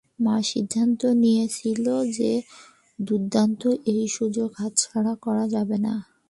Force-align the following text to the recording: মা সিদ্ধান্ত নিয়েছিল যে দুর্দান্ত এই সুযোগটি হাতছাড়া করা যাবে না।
মা 0.19 0.35
সিদ্ধান্ত 0.49 1.01
নিয়েছিল 1.21 1.85
যে 2.17 2.31
দুর্দান্ত 2.99 3.61
এই 3.91 4.03
সুযোগটি 4.07 4.57
হাতছাড়া 4.59 5.13
করা 5.25 5.45
যাবে 5.47 5.77
না। 5.77 5.93